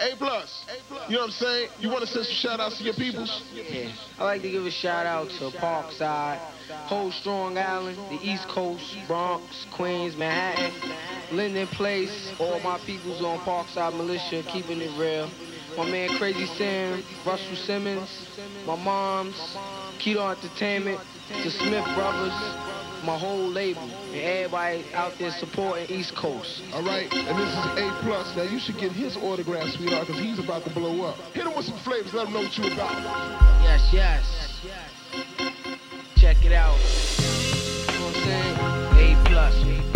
[0.00, 0.64] A plus.
[1.08, 1.68] You know what I'm saying?
[1.80, 3.42] You want to send some shout outs to your peoples?
[3.52, 3.90] Yeah.
[4.18, 6.38] I like to give a shout out to Parkside,
[6.86, 10.72] whole Strong Island, the East Coast, Bronx, Queens, Manhattan,
[11.32, 15.28] Linden Place, all my peoples on Parkside Militia, keeping it real.
[15.76, 18.28] My man Crazy Sam, Russell Simmons,
[18.66, 19.56] my mom's,
[19.98, 22.32] Kedar Entertainment, the Smith Brothers,
[23.04, 26.62] my whole label, and everybody out there supporting East Coast.
[26.72, 28.36] All right, and this is A plus.
[28.36, 31.16] Now you should get his autograph, sweetheart, because he's about to blow up.
[31.34, 32.14] Hit him with some flavors.
[32.14, 32.92] Let him know what you about.
[33.62, 34.60] Yes, yes.
[36.16, 36.78] Check it out.
[37.92, 39.16] You know what I'm saying?
[39.16, 39.87] A plus.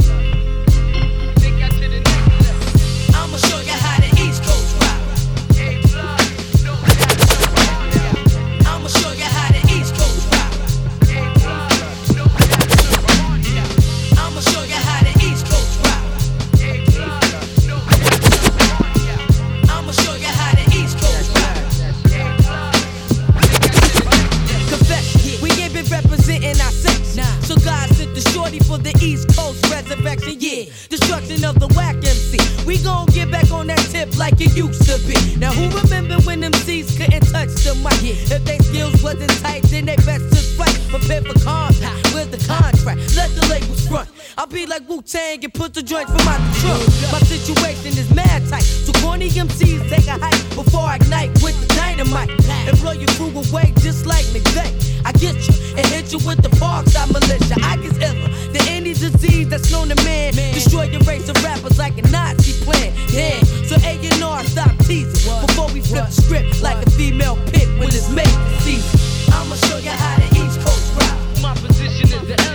[45.13, 46.89] Tang and put the joints from out the trunk.
[47.13, 48.65] My situation is mad tight.
[48.65, 53.13] So corny MCs take a hike before I ignite with the dynamite and blow your
[53.21, 54.73] crew away just like McVeigh.
[55.05, 57.61] I get you and hit you with the Parkside militia.
[57.61, 60.33] I get iller than any disease that's known to man.
[60.33, 62.97] Destroy your race of rappers like a Nazi plan.
[63.13, 63.37] Yeah,
[63.69, 68.09] so A&R stop teasing before we flip the script like a female pit when it's
[68.09, 68.33] made
[68.65, 68.97] season.
[69.29, 71.21] I'ma show you how the East Coast rock.
[71.45, 72.52] My position is the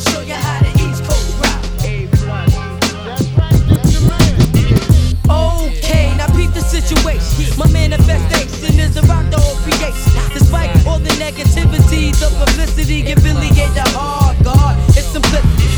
[0.00, 0.58] Show you how.
[5.30, 7.56] Okay, now the situation.
[7.56, 10.12] My manifestation is to rock the whole creation.
[10.32, 13.02] Despite all the negativity, the publicity,
[13.74, 14.76] the hard guard.
[14.90, 15.14] It's.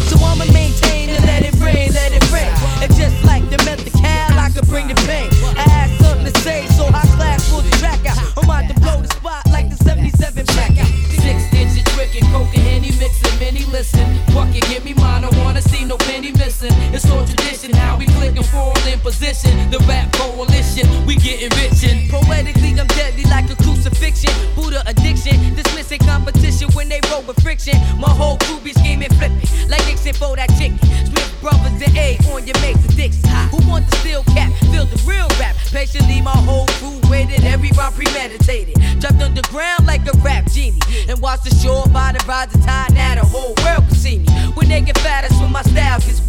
[0.09, 2.51] So I'ma maintain and let it rain, let it rain.
[2.81, 3.59] And just like the
[4.39, 5.46] I bring the pain.
[18.97, 19.53] In position.
[19.71, 24.33] The rap coalition, we getting rich and Poetically, I'm deadly like a crucifixion.
[24.55, 27.77] Buddha addiction, dismissing competition when they roll with friction.
[27.99, 30.79] My whole crew be scheming, flipping like Nixon for that chicken.
[31.07, 33.21] Split brothers and A on your mates and dicks.
[33.53, 34.53] Who want the steel cap?
[34.73, 35.57] Feel the real rap.
[35.73, 37.45] Patiently, my whole crew waited.
[37.45, 38.77] Every rhyme premeditated.
[39.01, 40.81] Dropped underground like a rap genie.
[41.09, 42.95] And watch the shore by the rising tide.
[42.95, 44.29] Now the whole world can see me.
[44.55, 46.26] When they get fat, fatter, when my style gets.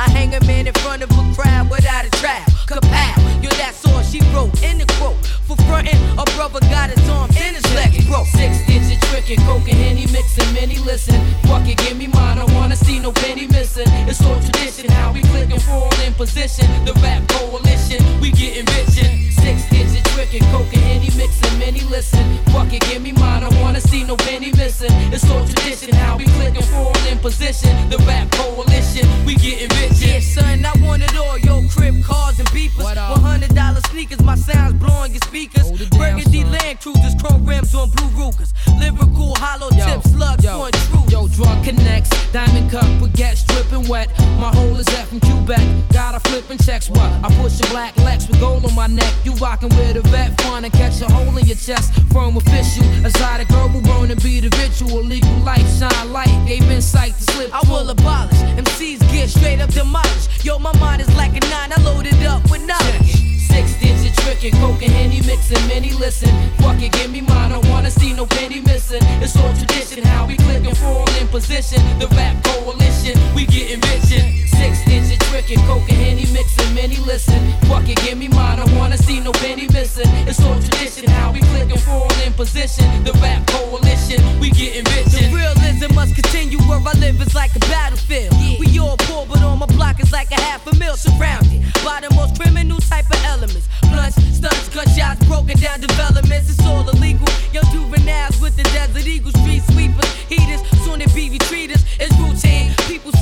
[0.00, 2.48] I hang a man in front of a crowd without a trap.
[2.64, 5.14] Kapow, yo, that's all she wrote in the quote.
[5.44, 8.26] For frontin', a brother got his arms and his legs broke.
[8.28, 11.20] Six digit trick and coke and henny mixing, many listen.
[11.44, 13.88] Fuck it, give me mine, I wanna see no penny missing.
[14.08, 16.64] It's all tradition, how we click and fall in position.
[16.86, 19.79] The rap coalition, we getting rich and six digit
[20.28, 22.36] coke and henny mixing, many listen.
[22.52, 24.90] Fuck it, give me mine, I wanna see no penny missing.
[25.12, 27.72] It's all tradition, how we click and fall in position.
[27.88, 31.38] The rap coalition, we getting rich Yeah, son, I want it all.
[31.38, 32.84] Yo, crib, cars, and beepers.
[32.94, 35.62] $100 sneakers, my sounds blowing your speakers.
[35.62, 36.44] Hold it down, Burgundy.
[36.44, 38.52] Land Cruisers, chrome rims on blue Rugers.
[38.78, 41.04] Lyrical, hollow tip slugs yo, on true.
[41.08, 44.08] yo, drug connects, diamond cup, we get dripping wet.
[44.38, 46.90] My hole is F from Quebec, got a flipping checks.
[46.90, 47.10] What?
[47.24, 49.12] I push a black Lex with gold on my neck.
[49.24, 51.94] You rockin' with a vet fun and catch a hole in your chest.
[52.12, 55.02] Firm official, exotic herbal burn and be the ritual.
[55.02, 57.50] Legal light, shine light, gave insight to slip.
[57.54, 58.40] I will abolish.
[58.58, 60.44] MCs get straight up demolished.
[60.44, 61.72] Yo, my mind is like a nine.
[61.72, 63.30] I load it up with knowledge.
[63.50, 66.30] Six digit trick and coke and henny mixing, many listen.
[66.62, 69.02] Fuck it, give me mine, I wanna see no penny missing.
[69.20, 71.82] It's all tradition, how we click and fall in position.
[71.98, 76.74] The rap coalition, we getting rich and six digit trick and coke and henny mixing,
[76.74, 77.38] many listen.
[77.70, 80.10] Fuck it, give me mine, I wanna see no penny missing.
[80.26, 82.84] It's all tradition, how we click and fall in position.
[83.04, 87.54] The rap coalition, we getting rich The realism must continue where I live is like
[87.54, 88.34] a battlefield.
[88.58, 92.00] We all poor, but on my block is like a half a mil surrounded by
[92.02, 93.68] the most criminal type of elements.
[93.82, 96.50] Blunts, stunts, gunshots, broken down developments.
[96.50, 97.28] It's all illegal.
[97.52, 100.62] Young juveniles with the desert eagles, street sweepers, heaters.
[100.84, 101.82] Soon it be retreaters.
[102.00, 102.74] It's routine.
[102.88, 103.19] People seem to go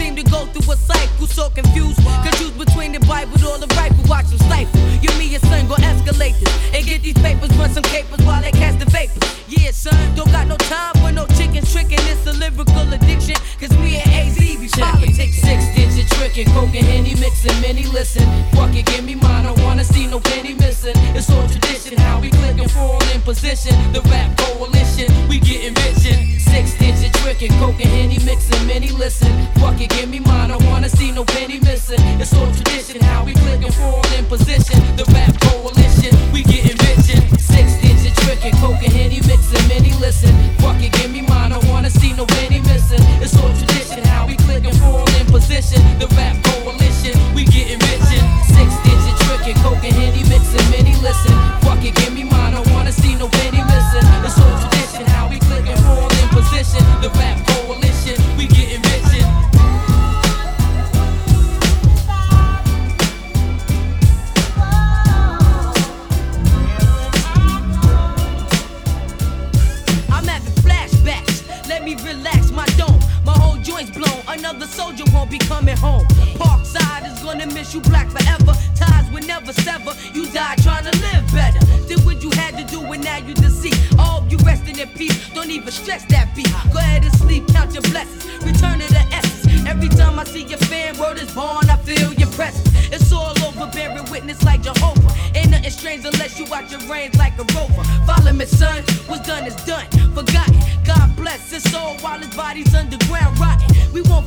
[0.48, 2.00] through a cycle, so confused.
[2.24, 4.04] Confused between the Bible or the rifle.
[4.08, 4.80] Watch them stifle.
[5.02, 6.52] You, me, and son gon' escalate this.
[6.74, 9.22] And get these papers, run some capers while they cast the vapors.
[9.48, 11.98] Yeah, son, don't got no time for no chicken tricking.
[12.12, 13.36] It's a lyrical addiction.
[13.60, 15.32] Cause me and AZ be politicking.
[15.34, 17.58] Six digit trick and coke and henny mixing.
[17.60, 18.24] many listen.
[18.52, 19.46] Fuck it, give me mine.
[19.46, 20.96] I wanna see no penny missing.
[21.16, 23.74] It's all tradition, how we click and fall in position.
[23.92, 24.77] The rap coalition,
[27.38, 29.30] digit coke and henny mixing, many listen.
[29.54, 30.50] Fuck it, give me mine.
[30.50, 32.00] I wanna see no penny missing.
[32.20, 32.77] It's all tradition,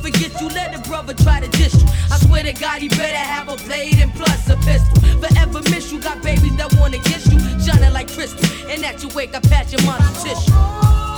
[0.02, 0.48] forget you.
[0.48, 1.88] Let a brother try to diss you.
[2.10, 5.00] I swear to God, he better have a blade and plus a pistol.
[5.22, 6.00] Forever miss you.
[6.00, 8.44] Got babies that wanna kiss you, shining like crystal.
[8.68, 11.11] And at you wake, I patch your mom's tissue.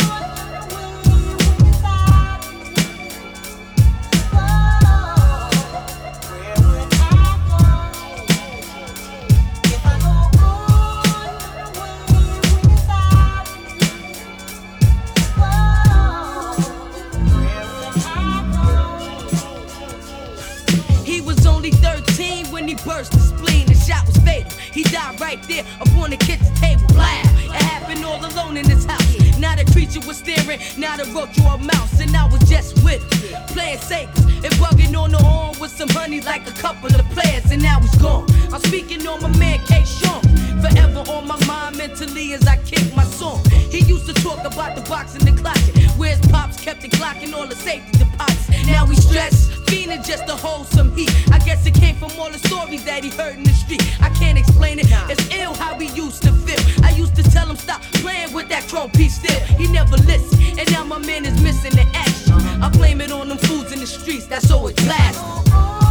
[25.05, 26.87] Died right there upon the kitchen table.
[26.89, 27.31] Blast!
[27.45, 29.39] It happened all alone in this house.
[29.39, 30.61] Now the creature was staring.
[30.79, 34.53] Now the roach or a mouse, and I was just with him, playing Sega and
[34.55, 37.81] bugging on the horn with some honey like a couple of the players, and now
[37.81, 38.27] he's gone.
[38.53, 39.85] I'm speaking on my man K.
[39.85, 40.44] Sean.
[40.65, 43.45] Forever on my mind mentally as I kick my song.
[43.71, 45.77] He used to talk about the box in the closet.
[45.99, 48.49] Where's pops kept the clock and all the safety deposits.
[48.67, 51.13] Now we stress, fiending just to hold some heat.
[51.31, 53.83] I guess it came from all the stories that he heard in the street.
[54.01, 56.63] I can't explain it, it's ill how we used to feel.
[56.83, 59.39] I used to tell him stop playing with that chrome piece still.
[59.59, 62.33] He never listened, and now my man is missing the action.
[62.63, 65.84] I blame it on them fools in the streets, that's so it's blasting.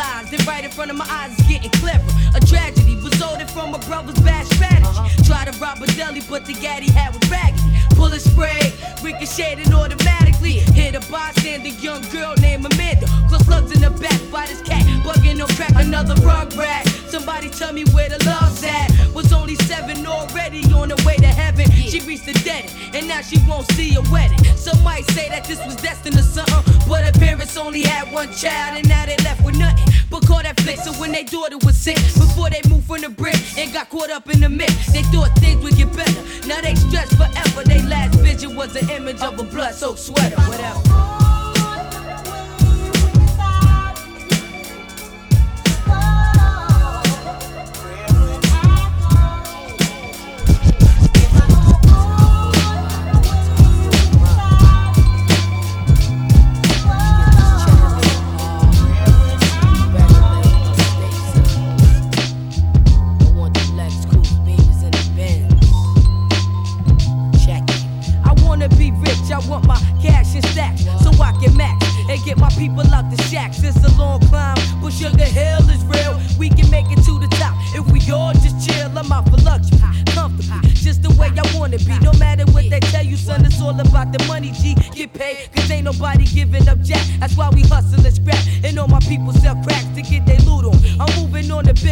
[0.00, 2.10] And right in front of my eyes is getting clever.
[2.34, 4.84] A tragedy resulted from a brother's bad strategy.
[4.84, 5.24] Uh-huh.
[5.24, 7.62] Tried to rob a deli, but the gaddy had was raggedy.
[7.94, 10.58] Bullet spray, ricocheted automatically.
[10.74, 13.06] Hit a bystander, young girl named Amanda.
[13.28, 16.86] Close slugs in the back by this cat, bugging on crack, another rug rat.
[17.08, 18.90] Somebody tell me where the love's at.
[19.14, 21.70] Was only seven already on the way to heaven.
[21.70, 24.42] She reached the dead end, and now she won't see a wedding.
[24.56, 28.32] Some might say that this was destined or something, but her parents only had one
[28.32, 29.83] child, and now they left with nothing.
[30.10, 33.08] But caught that flick, so when they daughter was sick, before they moved from the
[33.08, 36.22] brick and got caught up in the mix, they thought things would get better.
[36.46, 37.64] Now they stressed forever.
[37.64, 41.13] They last vision was an image of a blood-soaked sweater, whatever.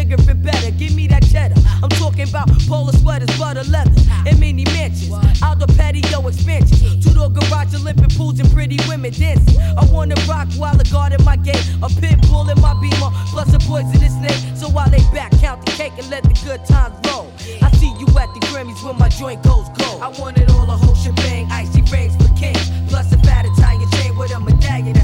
[0.04, 0.71] Bigger and better.
[0.73, 1.61] Give me that cheddar.
[1.82, 5.12] I'm talking about polar sweaters, butter leathers, and mini mansions.
[5.42, 7.00] Outdoor patio expansion.
[7.00, 9.61] Two door garage, Olympic pools, and pretty women dancing.
[9.61, 11.62] I wanna rock while I guard in my gate.
[11.82, 14.56] A pit bull in my beamer, plus a poisonous snake.
[14.56, 17.32] So while they back, count the cake and let the good times roll.
[17.62, 19.99] I see you at the Grammys when my joint goes go.
[20.00, 22.71] I want it all a whole shebang, icy rings for kings.
[22.88, 24.97] Plus a fat Italian chain with a medallion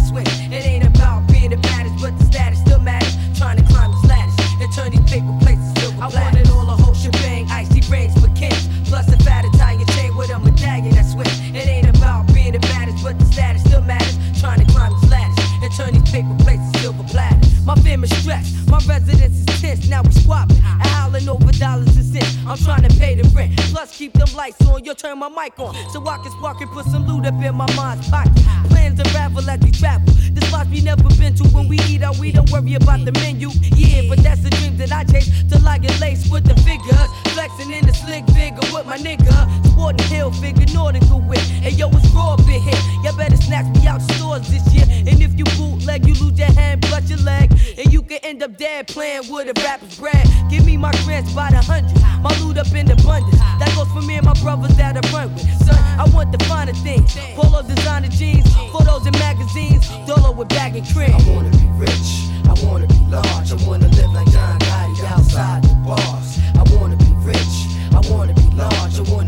[24.38, 24.85] lights on.
[24.85, 27.54] You'll turn my mic on so I can spark and put some loot up in
[27.57, 28.33] my mind's pocket.
[28.71, 30.14] Plans unravel as we travel.
[30.33, 33.12] The spots we never been to when we eat out, we don't worry about the
[33.12, 33.50] menu.
[33.75, 37.09] Yeah, but that's the dream that I chase till I get laced with the figures.
[37.35, 39.67] Flexing in the slick figure with my nigga.
[39.78, 41.38] Sporting hill figure, nautical whip.
[41.62, 42.75] And yo, it's raw bit hit.
[43.04, 44.85] Y'all better snatch me out stores this year.
[44.90, 47.52] And if you bootleg, you lose your hand, plus your leg.
[47.78, 50.26] And you can end up dead playing with a rapper's bread.
[50.50, 51.94] Give me my grants by the hundred.
[52.25, 53.38] My loot up in abundance.
[53.61, 55.47] That goes for me and my brothers that I run with.
[55.62, 57.14] Son, I want the finer things.
[57.37, 61.14] Polo designer jeans, photos in magazines, Dolo with bag and cream.
[61.14, 65.62] I wanna be rich, I wanna be large, I wanna live like John Gotti outside
[65.62, 66.40] the bars.
[66.58, 69.27] I wanna be rich, I wanna be large, I wanna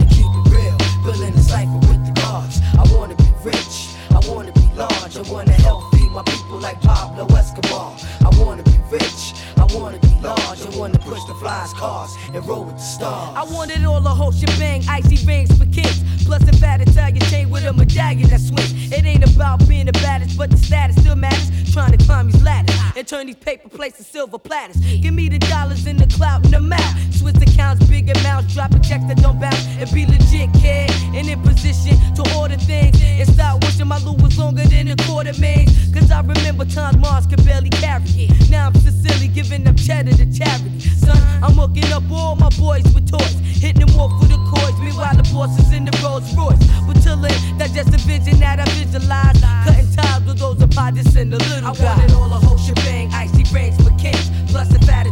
[23.21, 24.77] turn these paper plates to silver platters.
[25.03, 26.97] Give me the dollars in the clout and the map.
[27.13, 29.67] Swiss accounts, big amounts, dropping checks that don't bounce.
[29.77, 32.97] And be legit, kid, and in position to order things.
[33.03, 35.69] And stop wishing my loot was longer than a quarter maze.
[35.93, 38.51] Cause I remember times Mars could barely carry it.
[38.51, 40.81] Now I'm Sicily giving up cheddar to charity.
[40.81, 43.37] Son, I'm hooking up all my boys with toys.
[43.61, 44.81] Hitting them off for the coins.
[44.81, 46.63] Meanwhile, the boss is in the Rolls Royce.
[46.87, 49.37] But till then, that's just a vision that I visualize.
[49.67, 52.57] Cutting ties with those of just and the little I want it all a whole
[52.57, 53.10] shebang.
[53.13, 54.31] Icy rings for kings.
[54.51, 55.07] Plus a fat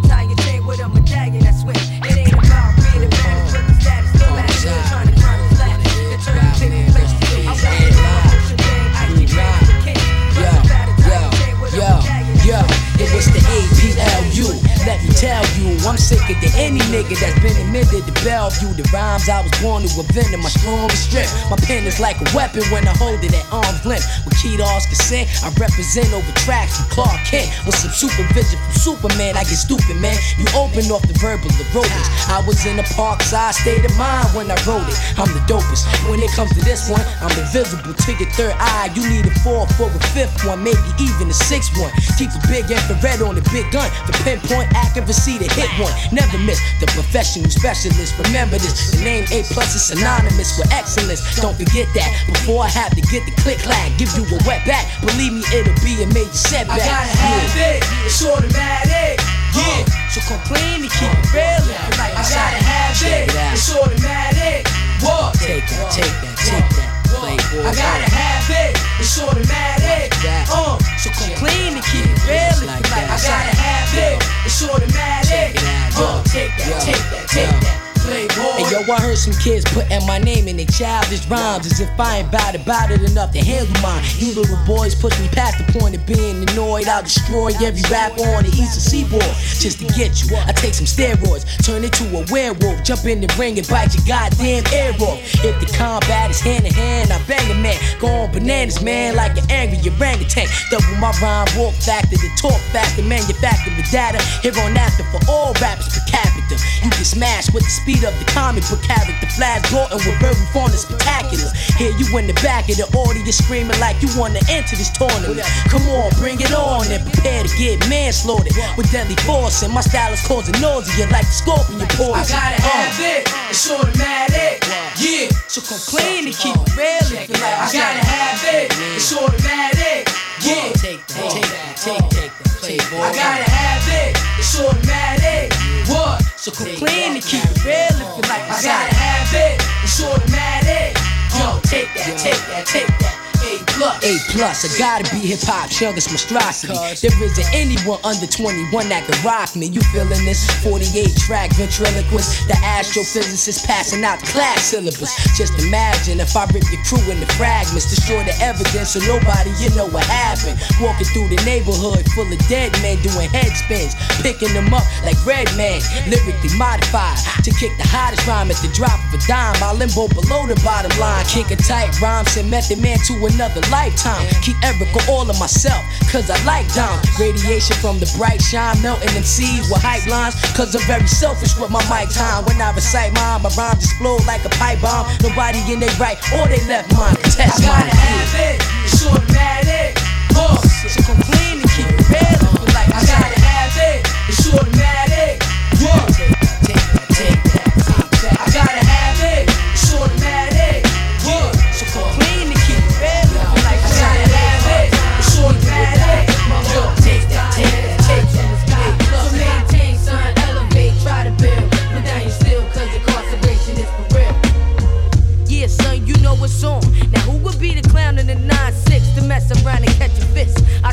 [14.89, 18.73] Let me tell you, I'm sicker than any nigga that's been admitted to Bellevue.
[18.73, 21.29] The rhymes I was born to invent in my strongest strength.
[21.53, 24.09] My pen is like a weapon when I hold it at arm's length.
[24.25, 27.53] With Kedar's consent, I represent over tracks from Clark Kent.
[27.69, 30.17] With some supervision from Superman, I get stupid, man.
[30.41, 32.09] You open off the verbal aerobics.
[32.33, 34.97] I was in the park side state of mind when I wrote it.
[35.21, 35.85] I'm the dopest.
[36.09, 38.89] When it comes to this one, I'm invisible to your third eye.
[38.97, 41.93] You need a four for a fifth one, maybe even a sixth one.
[42.17, 45.93] Keep the big infrared on the big gun for pinpoint accuracy to hit one.
[46.13, 48.15] Never miss the professional specialist.
[48.31, 51.21] Remember this, the name A plus is synonymous with excellence.
[51.41, 52.11] Don't forget that.
[52.27, 54.87] Before I have to get the click clack, give you a wet back.
[55.03, 56.79] Believe me, it'll be a major setback.
[56.81, 59.19] I gotta have it, it's automatic.
[59.57, 59.83] Yeah,
[60.13, 61.63] So complain to keep it real.
[61.99, 64.69] like I gotta have it, it it's automatic.
[65.03, 65.35] What?
[65.41, 66.88] Take that, take that, take that.
[67.19, 67.67] Playboy.
[67.67, 70.11] I gotta have it, it's automatic.
[70.23, 70.47] That.
[70.53, 72.67] Uh, So complain and keep it real.
[72.67, 75.29] like I gotta have it, it's automatic.
[75.29, 76.07] Check it out, yo.
[76.07, 77.88] Uh, take that, take that, take that.
[78.09, 78.25] Hey
[78.73, 82.25] yo, I heard some kids putting my name in their childish rhymes as if I
[82.25, 84.03] ain't bout it, bout it enough to handle mine.
[84.17, 86.89] You little boys push me past the point of being annoyed.
[86.89, 89.29] I'll destroy every rapper on the eastern seaboard
[89.61, 90.35] just to get you.
[90.41, 94.05] I take some steroids, turn into a werewolf, jump in the ring and bite your
[94.09, 95.21] goddamn ear off.
[95.45, 97.77] If the combat is hand to hand, I bang a man.
[98.01, 100.49] Go on bananas, man, like an angry orangutan.
[100.71, 104.17] Double my rhyme, walk factor, the talk factor, manufacture the data.
[104.41, 106.57] Here on after for all rappers per capita.
[106.83, 109.27] You can smash with the speed of the comic book character.
[109.35, 111.55] Flash Gordon with very fun and spectaculars.
[111.79, 115.43] Here you in the back of the audience screaming like you wanna enter this tournament.
[115.71, 119.63] Come on, bring it on and prepare to get manslaughtered with deadly force.
[119.63, 122.31] And my style is causing nausea like the scorpion pores.
[122.31, 122.69] I gotta uh.
[122.69, 124.65] have it, it's automatic.
[124.99, 127.59] Yeah, So come clean and keep it real if you like.
[127.63, 130.11] I gotta have it, it's automatic.
[130.43, 133.01] Yeah, Take that, take that, take that, playboy.
[133.01, 135.53] I gotta have it, it's automatic.
[135.89, 136.21] What?
[136.37, 138.45] So clean and keep it real if you like.
[138.45, 140.93] I gotta have it, it's automatic.
[141.33, 143.18] Yo, take that, take that, take that.
[143.59, 144.63] A plus.
[144.63, 146.75] I gotta be hip hop's youngest monstrosity.
[147.03, 149.67] There isn't anyone under 21 that can rock me.
[149.67, 150.47] You feeling this?
[150.63, 152.47] 48 track ventriloquist.
[152.47, 155.11] The astrophysicist passing out class syllabus.
[155.37, 159.71] Just imagine if I rip your crew into fragments, destroy the evidence so nobody you
[159.75, 160.59] know what happened.
[160.79, 165.19] Walking through the neighborhood full of dead men doing head spins, picking them up like
[165.27, 165.83] red man.
[166.07, 169.59] Lyrically modified to kick the hottest rhyme at the drop of a dime.
[169.63, 173.48] I limbo below the bottom line, kick a tight rhyme, send Method Man to another
[173.49, 174.27] another lifetime.
[174.43, 176.99] Keep Erica all of myself, cause I like down.
[177.19, 180.35] Radiation from the bright shine, melting them seeds with hype lines.
[180.55, 182.45] Cause I'm very selfish with my mic time.
[182.45, 185.07] When I recite mine, my rhymes explode like a pipe bomb.
[185.23, 187.17] Nobody in their right or they left mine.
[187.33, 187.91] Test I gotta mine.
[187.91, 189.99] have it, short matic,
[190.35, 191.38] horse.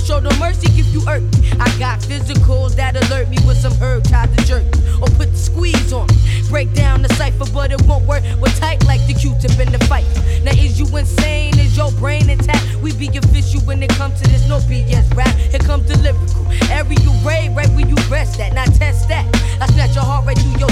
[0.05, 1.25] show no mercy if you earth.
[1.41, 1.49] me.
[1.59, 4.63] I got physicals that alert me with some herb tied to jerk.
[5.01, 6.15] Or put the squeeze on me.
[6.49, 8.23] Break down the cipher, but it won't work.
[8.39, 10.05] We're tight like the Q-tip in the fight.
[10.43, 11.57] Now is you insane?
[11.57, 12.63] Is your brain intact?
[12.83, 15.33] We be official when it comes to this no BS rap.
[15.35, 16.45] Here comes the lyrical.
[16.69, 18.53] Every you raid, right where you rest at.
[18.53, 19.25] Now test that.
[19.59, 20.69] I snatch your heart right through your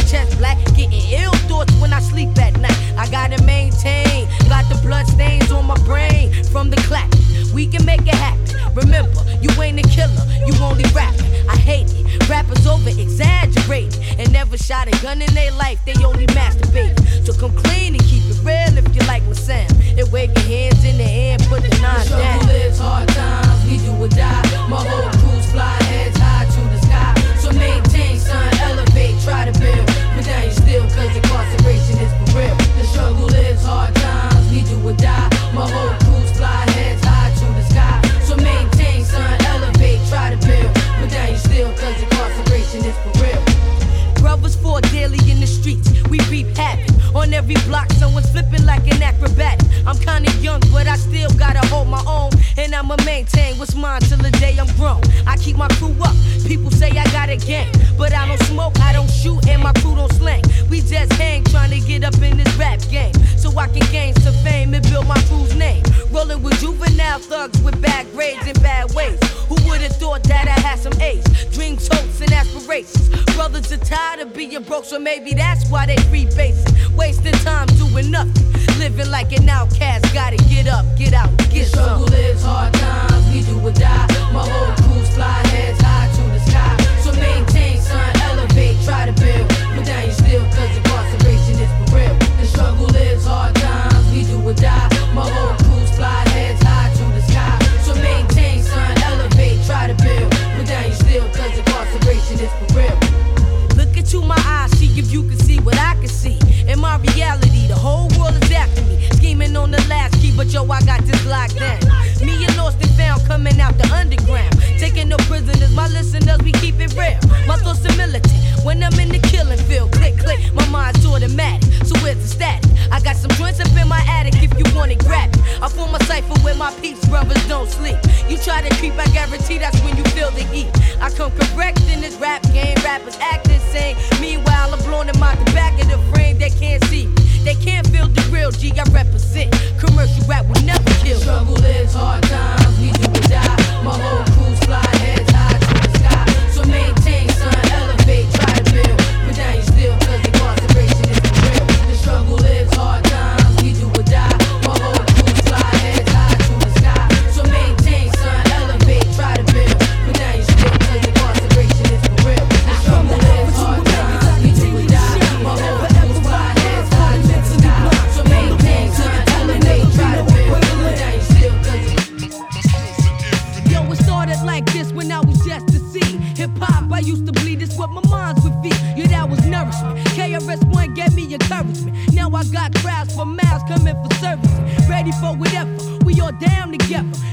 [9.77, 11.13] ain't a killer, you only rap.
[11.50, 12.30] I hate it.
[12.30, 16.98] Rappers over exaggerate and never shot a gun in their life, they only masturbate.
[17.25, 19.72] So come clean and keep it real if you like my sound.
[19.98, 22.33] And wave your hands in the air, put the nine down.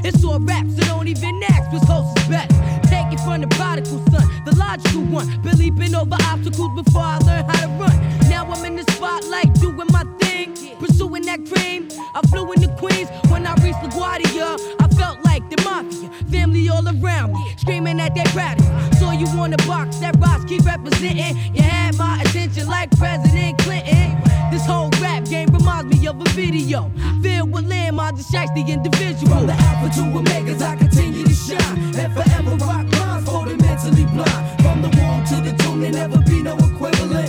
[0.05, 2.51] It's all raps, so don't even ask what's host is best.
[2.89, 4.30] Take it from the prodigal son
[4.71, 5.27] large true one.
[5.43, 8.29] Been over obstacles before I learned how to run.
[8.29, 11.89] Now I'm in the spotlight doing my thing, pursuing that dream.
[12.15, 14.59] I flew into Queens when I reached LaGuardia.
[14.81, 18.61] I felt like the mafia, family all around me, screaming at that crowd.
[18.97, 21.37] Saw you on the box, that Ross keep representing.
[21.55, 24.19] You had my attention like President Clinton.
[24.51, 26.91] This whole rap game reminds me of a video.
[27.23, 29.33] Filled with landmines, distracts the individual.
[29.33, 31.79] From the alpha to omegas, I continue to shine.
[31.97, 34.60] And forever rock rhymes for the mentally blind.
[34.81, 37.29] From the womb to the tomb, there never be no equivalent.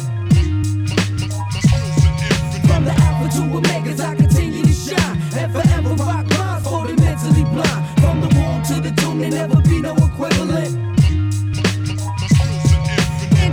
[2.65, 6.93] From the alpha to omegas, I continue to shine and forever rock lines for the
[7.01, 7.99] mentally blind.
[7.99, 9.60] From the womb to the tomb, there never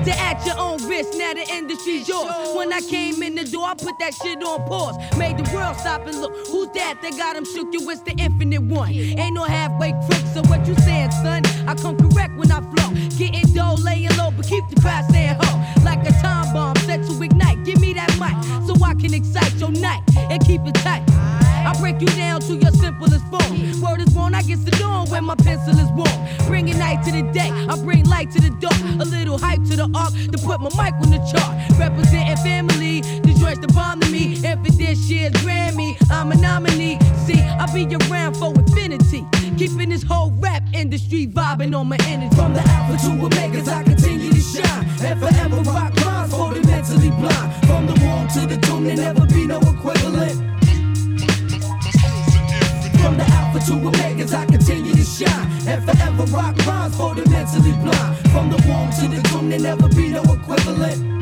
[0.09, 2.33] Enter at your own risk, now the industry's yours.
[2.57, 4.97] When I came in the door, I put that shit on pause.
[5.18, 6.35] Made the world stop and look.
[6.47, 7.68] Who's that that got him shook?
[7.73, 8.90] You, it's the infinite one.
[8.90, 11.44] Ain't no halfway crook, so what you saying, son?
[11.66, 12.90] I come correct when I flow.
[13.18, 15.85] Getting dough, laying low, but keep the crowd staying ho.
[15.85, 17.64] Like a time bomb set to ignite.
[17.64, 21.05] Give me that mic so I can excite your night and keep it tight.
[21.68, 23.83] I break you down to your simplest form.
[23.83, 26.18] Word is born, I get the dawn when my pencil is warm.
[26.46, 28.81] Bringing night to the day, I bring light to the dark.
[28.98, 31.78] A little hype to the arc to put my mic on the chart.
[31.78, 34.33] Representing family, the joints the bomb to me.
[34.42, 36.98] If it this year's Grammy, I'm a nominee.
[37.26, 39.26] See, I'll be around for infinity.
[39.59, 42.35] Keeping this whole rap industry vibing on my energy.
[42.35, 46.66] From the alpha to omegas, I continue to shine and forever rock lines for the
[46.66, 47.66] mentally blind.
[47.66, 49.67] From the womb to the tomb, there never be no
[53.68, 58.16] to omegas, I continue to shine and forever rock lines for the mentally blind.
[58.33, 61.17] From the womb to the tomb, there never be no equivalent.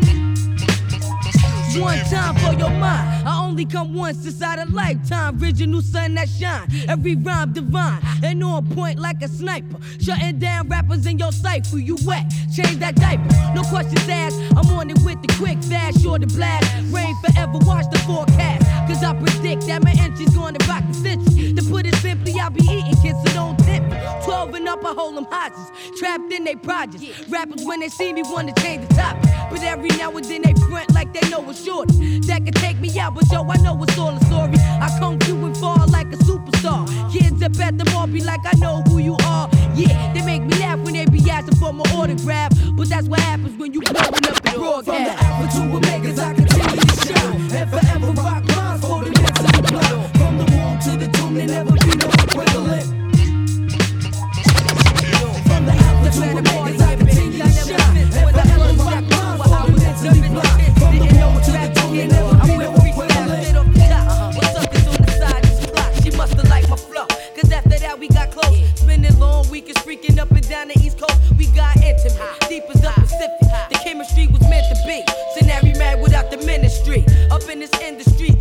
[1.80, 3.28] One time for your mind.
[3.28, 5.42] I only come once inside a lifetime.
[5.42, 6.68] Original sun that shine.
[6.88, 9.78] Every rhyme divine and on point like a sniper.
[10.00, 11.66] Shutting down rappers in your sight.
[11.66, 11.78] cipher.
[11.78, 13.28] You wet, change that diaper.
[13.54, 14.40] No questions asked.
[14.56, 16.66] I'm on it with the quick, fast, sure to blast.
[16.90, 18.64] Rain forever, watch the forecast.
[18.88, 21.52] Cause I predict that my entry's gonna rock the century.
[21.54, 23.80] To put it simply, I'll be eating kids, so don't me.
[24.24, 25.98] 12 and up, I hold them hostages.
[25.98, 27.28] Trapped in they projects.
[27.28, 29.30] Rappers, when they see me, wanna change the topic.
[29.50, 31.88] But every now and then they front like they know it's short.
[32.26, 34.54] That can take me out, but yo, I know it's all a story.
[34.58, 36.86] I come through and fall like a superstar.
[37.12, 39.48] Kids up at the mall be like, I know who you are.
[39.74, 42.52] Yeah, they make me laugh when they be asking for my autograph.
[42.74, 44.86] But that's what happens when you blowing up the broadcast.
[44.86, 49.10] From the alpha to omegas, I continue to shine and forever rock lines for the
[49.10, 50.16] blind.
[50.18, 53.05] From the womb to the tomb, there never be no equivalent.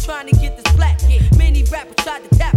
[0.05, 1.01] Trying to get this black.
[1.37, 2.54] Many rappers tried to tap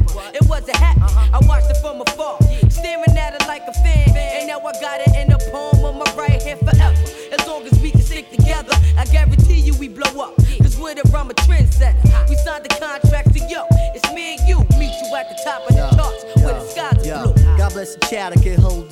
[18.10, 18.87] That can hold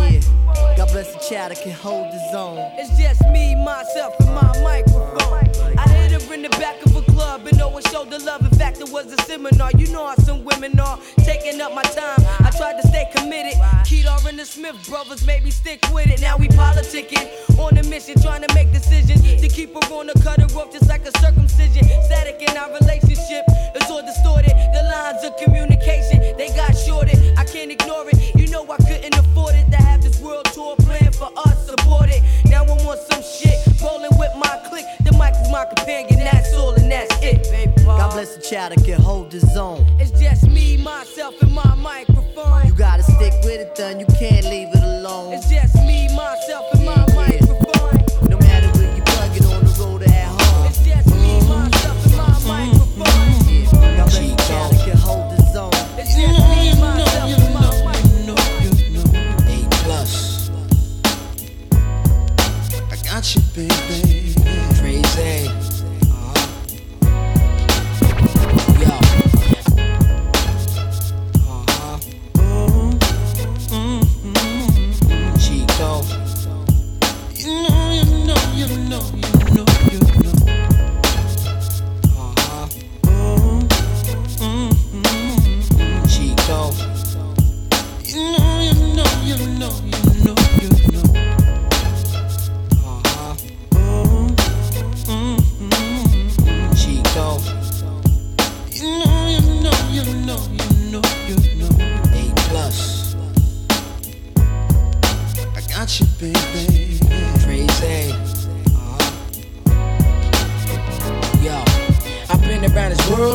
[0.00, 2.58] Yeah, best a chatter can hold his own.
[2.74, 5.78] It's just me, myself, and my microphone.
[5.78, 8.42] I hit her in the back of a club and always showed the love.
[8.42, 9.70] In fact, it was a seminar.
[9.78, 12.18] You know how some women are taking up my time.
[12.40, 13.54] I tried to stay committed.
[13.84, 16.20] Kedar and the Smith brothers made me stick with it.
[16.20, 20.20] Now we politicking on a mission, trying to make decisions to keep her on the
[20.24, 21.84] cutter rope, just like a circumcision.
[22.04, 23.44] Static in our relationship
[23.76, 24.54] is all distorted.
[24.74, 27.16] The lines of communication they got shorted.
[27.38, 28.34] I can't ignore it.
[28.34, 32.08] You know I couldn't afford it to have this world tour plan for us, support
[32.08, 32.22] it.
[32.46, 34.86] Now I'm on some shit, rolling with my clique.
[35.04, 37.46] The mic is my companion, that's all and that's it.
[37.84, 39.86] God bless the child that can hold his own.
[39.98, 42.66] It's just me, myself, and my microphone.
[42.66, 44.79] You gotta stick with it, then you can't leave it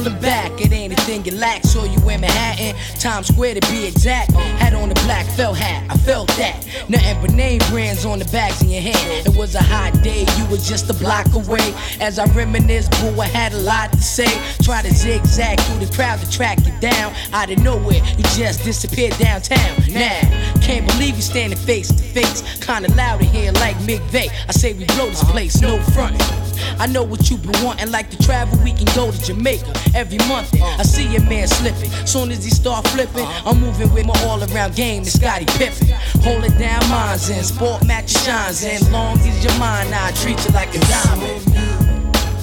[0.06, 0.52] and back.
[0.62, 1.64] It ain't a thing you lack.
[1.64, 4.32] Saw you in Manhattan, Times Square to be exact.
[4.32, 6.66] Had on a black felt hat, I felt that.
[6.90, 9.28] Nothing but name brands on the bags in your hand.
[9.28, 11.74] It was a hot day, you were just a block away.
[12.00, 14.32] As I reminisce, boo, I had a lot to say.
[14.64, 17.14] Try to zigzag through the crowd to track you down.
[17.34, 19.76] Out of nowhere, you just disappeared downtown.
[19.90, 20.22] Now,
[20.62, 22.42] can't believe you standing face to face.
[22.60, 24.30] Kinda loud in here like McVeigh.
[24.48, 26.45] I say we blow this place, no front.
[26.80, 30.18] I know what you've been wanting, like to travel, we can go to Jamaica every
[30.28, 30.54] month.
[30.62, 31.92] I see your man slipping.
[32.06, 35.88] Soon as he start flipping, I'm moving with my all around game, the Scottie Pippen.
[36.24, 38.92] Hold it down, mine's and Sport match shines in.
[38.92, 41.46] Long as you're mine, I treat you like a diamond.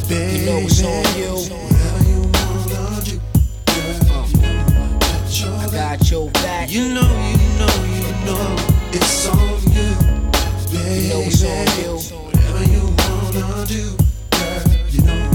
[0.08, 1.32] You know it's on you.
[1.48, 3.16] whatever you wanna do,
[3.66, 4.26] girl,
[5.30, 6.70] you know I got your back.
[6.70, 6.82] your.
[6.82, 8.56] You know, you know, you know,
[8.92, 9.94] it's on you,
[10.70, 11.02] baby.
[11.02, 11.94] You know it's on you.
[12.18, 14.01] Whatever you wanna do,
[14.92, 15.32] you know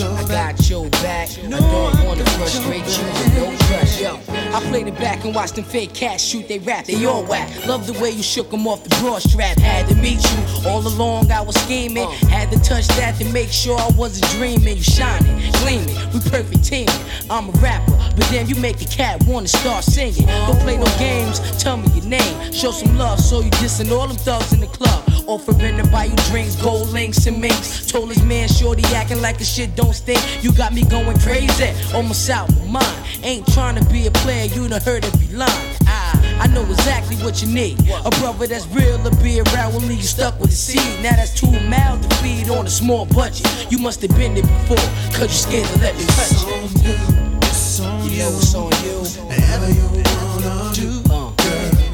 [0.00, 1.28] I got your back.
[1.28, 1.38] back.
[1.38, 3.50] I don't wanna frustrate you no
[3.98, 4.20] yo.
[4.54, 7.48] I played it back and watched them fake cats shoot they rap, they all whack.
[7.66, 9.58] Love the way you shook them off the broad strap.
[9.58, 12.08] Had to meet you all along, I was scheming.
[12.28, 14.76] Had to touch that to make sure I wasn't dreaming.
[14.76, 16.94] You shining, gleaming, we perfect teaming.
[17.30, 20.26] I'm a rapper, but then you make a cat wanna start singing.
[20.46, 22.52] Don't play no games, tell me your name.
[22.52, 25.07] Show some love, so you dissing all them thugs in the club.
[25.28, 27.84] Offering to buy you drinks, gold links and minks.
[27.92, 30.18] Told his man, shorty acting like the shit don't stink.
[30.42, 33.06] You got me going crazy, almost out my mind.
[33.22, 35.50] Ain't trying to be a player, you done heard every line.
[35.86, 37.78] Ah, I know exactly what you need.
[38.06, 41.02] A brother that's real to be around will leave you stuck with the seed.
[41.02, 43.46] Now that's two mouths to feed on a small budget.
[43.70, 44.76] You must have been there before,
[45.12, 46.54] cause you scared to let me touch It's you.
[46.54, 48.98] on you, it's on You it's on you.
[49.28, 51.32] Whatever you wanna do, Uh,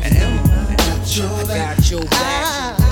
[0.05, 1.77] and I got your I back.
[1.79, 2.79] got your back.
[2.79, 2.84] It's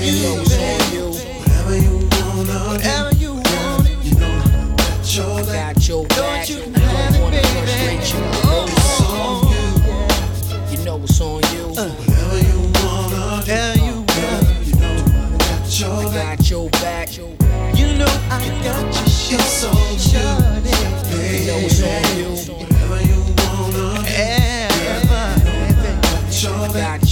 [0.00, 1.06] You know it's on you.
[1.10, 3.88] Whatever you wanna Whatever you want.
[4.04, 5.76] you know I got your I back.
[5.76, 6.48] got your back.
[6.48, 7.96] you have don't it, baby.
[7.96, 8.22] you.
[8.66, 11.66] It's on you, You know it's on you.
[11.68, 14.66] whatever you wanna Whatever you want.
[14.66, 16.38] you know I got your I back.
[16.38, 17.16] got your back.
[17.16, 17.26] You
[17.76, 20.64] You know I got you It's on you, shut
[21.46, 22.69] know it's on you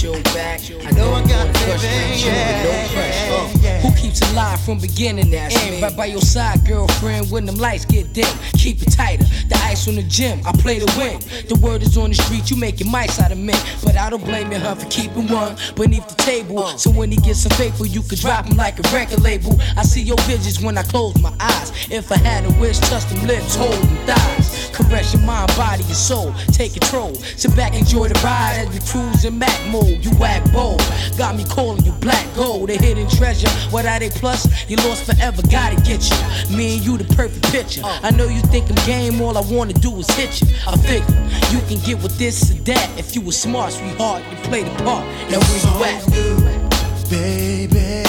[0.01, 0.59] your I back.
[0.59, 0.87] got your back.
[0.87, 3.33] I know I got wanna it, you yeah, with no pressure.
[3.33, 3.81] Uh, yeah.
[3.81, 5.29] Who keeps it live from beginning?
[5.29, 5.81] That's me.
[5.81, 7.29] Right by your side, girlfriend.
[7.29, 9.25] When them lights get dim, keep it tighter.
[9.49, 11.19] The ice on the gym, I play the win.
[11.47, 13.59] The word is on the street, you making mice out of men.
[13.83, 16.59] But I don't blame your her for keeping one beneath the table.
[16.59, 16.77] Uh.
[16.77, 19.59] So when he gets unfaithful, you could drop him like a record label.
[19.75, 21.71] I see your visions when I close my eyes.
[21.91, 24.69] If I had a wish, touch them lips, hold them thighs.
[24.73, 26.33] Caress your mind, body, and soul.
[26.51, 27.15] Take control.
[27.15, 30.03] Sit back, enjoy the ride as we cruise in Mac mode.
[30.03, 30.81] You act bold.
[31.17, 33.49] Got me calling you black gold, a hidden treasure.
[33.71, 34.47] What are they plus?
[34.69, 36.55] You lost forever, gotta get you.
[36.55, 37.81] Me and you, the perfect picture.
[37.83, 37.99] Uh.
[38.03, 40.47] I know you think I'm game, all I wanna do is hit you.
[40.67, 41.15] I figure
[41.51, 42.89] you can get with this or that.
[42.97, 45.05] If you were smart, sweetheart, you play the part.
[45.29, 46.69] Now where you at?
[47.09, 48.03] baby.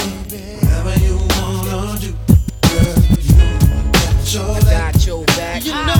[0.60, 2.12] Whatever you wanna do,
[2.68, 4.92] girl, you got your I back.
[4.94, 5.64] got your back.
[5.64, 5.99] You know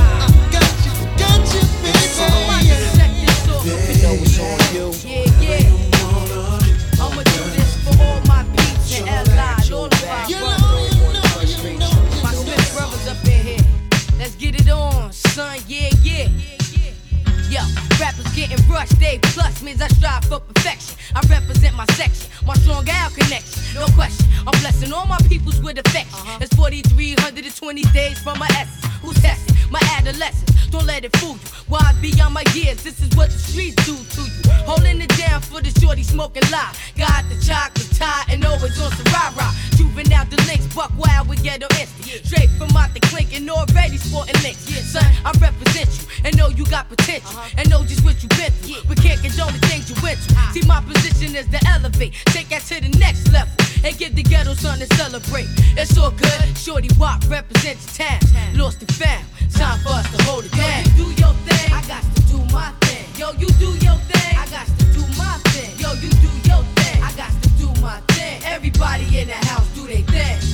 [21.14, 22.30] I represent my section.
[22.46, 23.69] my strong Al connection.
[23.74, 26.14] No question, I'm blessing all my peoples with affection.
[26.14, 26.38] Uh-huh.
[26.40, 28.84] It's 4,320 days from my essence.
[29.00, 30.50] Who's testing my adolescence?
[30.70, 31.50] Don't let it fool you.
[31.68, 34.50] Wise beyond my years, this is what the streets do to you.
[34.66, 36.74] Holding it down for the shorty smoking lie.
[36.96, 39.54] Got the chocolate tie and always on rah.
[39.76, 42.26] Juvenile the links, buck wild with ghetto instinct.
[42.26, 44.66] Straight from out the clink and already sporting links.
[44.90, 47.30] Son, I represent you and know you got potential.
[47.30, 47.54] Uh-huh.
[47.58, 48.82] And know just what you've been through.
[48.88, 50.36] But can't condone the things you went through.
[50.36, 50.52] Uh-huh.
[50.52, 53.59] See, my position is to elevate, take that to the next level.
[53.84, 55.48] And give the ghetto something to celebrate.
[55.76, 56.56] It's all good.
[56.56, 58.20] Shorty Wop represents the town.
[58.56, 59.24] Lost and found.
[59.54, 60.84] Time for us to hold it down.
[60.84, 61.72] Yo, you do your thing.
[61.72, 63.04] I got to do my thing.
[63.20, 64.38] Yo, you do your thing.
[64.38, 65.78] I got to do my thing.
[65.78, 67.02] Yo, you do your thing.
[67.02, 68.40] I got to do my thing.
[68.44, 70.49] Everybody in the house do their thing.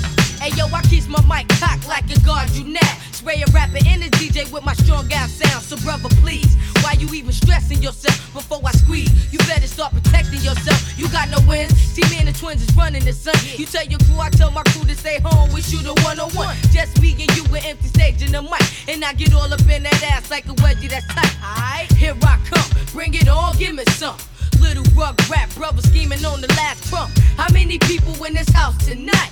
[0.46, 2.92] Hey yo, I keep my mic cocked like a guard you now.
[3.10, 5.60] Spray a rapper in the DJ with my strong out sound.
[5.60, 9.10] So brother, please, why you even stressing yourself before I squeeze?
[9.32, 10.78] You better start protecting yourself.
[10.96, 11.74] You got no wins.
[11.74, 13.34] See me and the twins is running the sun.
[13.58, 15.50] You tell your crew, I tell my crew to stay home.
[15.52, 16.54] We shoot a one on one.
[16.70, 19.66] Just me and you with empty stage in the mic, and I get all up
[19.66, 21.34] in that ass like a wedgie that's tight.
[21.42, 22.70] Alright, here I come.
[22.92, 24.16] Bring it on, give me some.
[24.60, 27.10] Little rug rap brother scheming on the last crumb.
[27.36, 29.30] How many people in this house tonight?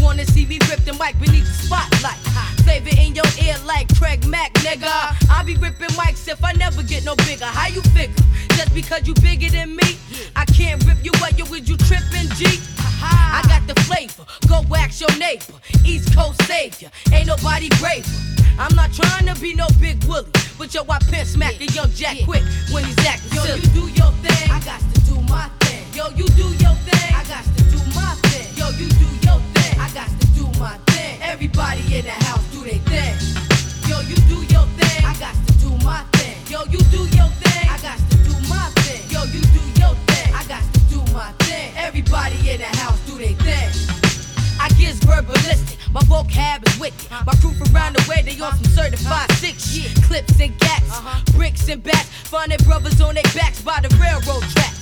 [0.00, 2.18] Wanna see me rip the mic beneath the spotlight.
[2.64, 4.90] Flavor in your ear like Craig Mack, nigga.
[5.30, 7.46] I be ripping mics if I never get no bigger.
[7.46, 8.14] How you figure?
[8.50, 9.98] Just because you bigger than me,
[10.36, 11.38] I can't rip you out.
[11.38, 12.60] Yo, would you tripping, G?
[13.02, 14.24] I got the flavor.
[14.48, 15.58] Go wax your neighbor.
[15.84, 16.90] East Coast savior.
[17.12, 18.08] Ain't nobody braver.
[18.58, 21.90] I'm not trying to be no big woolly, but yo, I pimp smack a young
[21.92, 24.50] Jack quick when he's acting Yo, you do your thing.
[24.50, 25.84] I got to do my thing.
[25.94, 27.14] Yo, you do your thing.
[27.14, 28.54] I got to do my thing.
[28.56, 29.51] Yo, you do your thing.
[29.92, 31.20] I got to do my thing.
[31.20, 33.12] Everybody in the house do their thing.
[33.84, 35.04] Yo, you do your thing.
[35.04, 36.32] I got to do my thing.
[36.48, 37.68] Yo, you do your thing.
[37.68, 39.04] I got to do my thing.
[39.12, 40.32] Yo, you do your thing.
[40.32, 41.76] I got to do my thing.
[41.76, 43.68] Everybody in the house do their thing.
[44.58, 47.12] I get verbalistic, my vocab is wicked.
[47.12, 47.24] Uh-huh.
[47.26, 48.88] My crew from around the way, they on some uh-huh.
[48.88, 49.44] certified uh-huh.
[49.44, 49.92] sick shit.
[50.04, 52.08] Clips and gats, bricks and bats.
[52.32, 54.81] Finding brothers on their backs by the railroad tracks.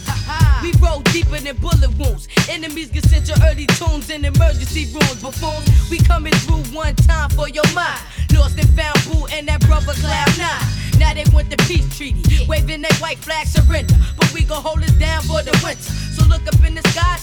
[0.63, 2.29] We roll deeper than bullet wounds.
[2.49, 5.23] Enemies get sent your early tunes in emergency rooms.
[5.23, 8.01] Buffoons, we coming through one time for your mind.
[8.35, 10.99] Lost and found boo and that brother Cloud Nine.
[10.99, 13.95] Now they want the peace treaty, waving that white flag surrender.
[14.17, 16.00] But we gon' hold it down for the winter.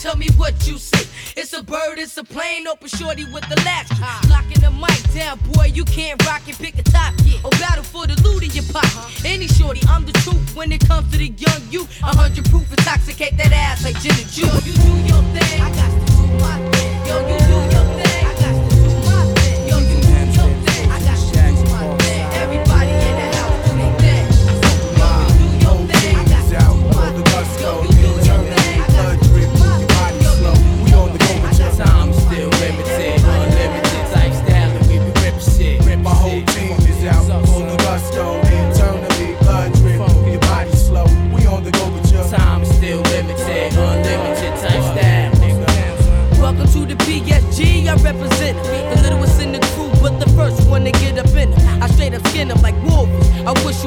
[0.01, 1.07] Tell me what you see.
[1.35, 3.89] It's a bird, it's a plane, open shorty with the latch.
[4.29, 7.13] Locking the mic down, boy, you can't rock it, pick a top.
[7.43, 9.25] Or battle for the loot in your pocket.
[9.25, 11.87] Any shorty, I'm the truth when it comes to the young you.
[12.03, 14.47] A hundred proof, intoxicate that ass like gin and juice.
[14.47, 17.07] Yo, you do your thing, I got to do my thing.
[17.07, 17.46] Yo, you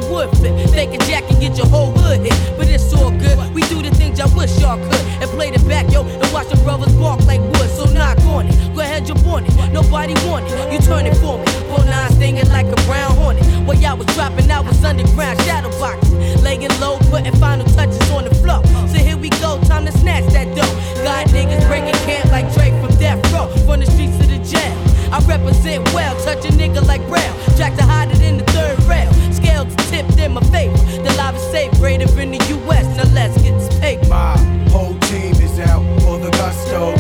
[0.01, 0.53] you would fit.
[0.81, 2.35] A jack and get your whole hood hit.
[2.57, 3.37] But it's all good.
[3.55, 5.01] We do the things I wish y'all could.
[5.21, 7.71] And play the back, yo, and watch the brothers bark like wood.
[7.71, 8.75] So knock on it.
[8.75, 9.73] Go ahead, jump on it.
[9.73, 10.73] Nobody want it.
[10.73, 11.47] You turn it for me.
[11.69, 13.45] Four nine stinging like a brown hornet.
[13.67, 16.19] While y'all was dropping, I was underground shadow boxing.
[16.43, 18.65] Laying low, putting final touches on the floor.
[18.89, 21.05] So here we go, time to snatch that dough.
[21.05, 23.49] God niggas breaking camp like Drake from death row.
[23.67, 24.90] From the streets to the jail.
[25.13, 27.35] I represent well, touch a nigga like Braille.
[27.57, 29.13] Track to hide it in the third rail.
[29.33, 30.77] Scales tipped in my favor.
[30.77, 32.87] The live is safe, greater in the US.
[32.97, 34.07] Now let's get this paper.
[34.09, 34.37] My
[34.71, 36.95] whole team is out for the gusto.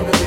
[0.00, 0.19] Blood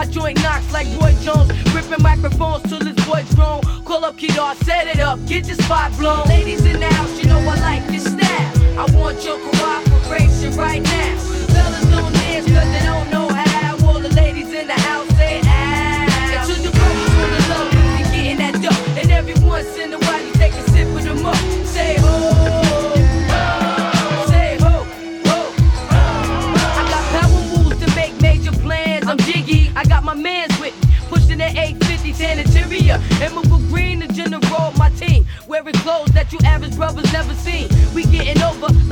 [0.00, 1.52] my joint knocks like Roy Jones.
[1.74, 3.60] Ripping microphones till this boy grown.
[3.84, 6.26] Call up Kedar, set it up, get your spot blown.
[6.26, 8.56] Ladies in the house, you know I like your snap.
[8.78, 11.49] I want your cooperation right now.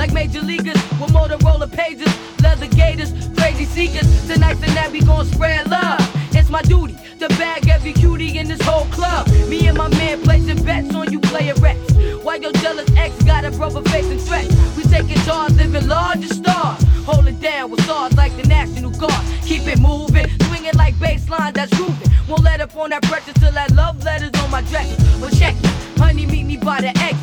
[0.08, 2.08] like major leaguers with Motorola pages,
[2.42, 4.26] leather gators, crazy seekers.
[4.26, 6.00] Tonight the night we gon' spread love.
[6.34, 9.26] It's my duty to bag every cutie in this whole club.
[9.48, 11.92] Me and my man placing bets on you player reps.
[12.22, 14.54] Why your jealous ex got a brother facing threats.
[14.76, 16.82] We taking charge, living large as stars.
[17.04, 19.24] Hold it down with stars like the National Guard.
[19.42, 22.10] Keep it moving, swinging like baseline that's grooving.
[22.28, 24.88] Won't let up on that pressure till that love letters on my dress.
[25.20, 27.17] Well, check it, honey, meet me by the exit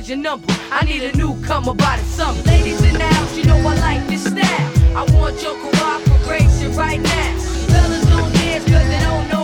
[0.00, 0.46] was your number.
[0.70, 2.40] I need a newcomer by the summer.
[2.44, 4.96] Ladies in the house, you know I like this style.
[4.96, 7.38] I want your cooperation right now.
[7.68, 9.39] Fellas don't dance cause they don't know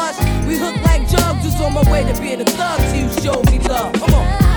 [0.00, 0.16] us.
[0.46, 1.42] We hook like drugs.
[1.44, 3.92] Just on my way to being a thug till you showed me love.
[3.94, 4.49] Come on.